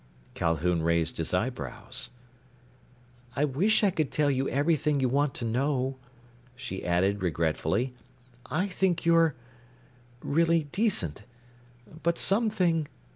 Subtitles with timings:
[0.33, 2.09] Calhoun raised his eyebrows.
[3.35, 5.99] "I wish I could tell you everything you want to know,"
[6.55, 7.93] she added regretfully.
[8.47, 9.35] "I think you're...
[10.23, 11.25] really decent.
[12.01, 12.87] But some thing...."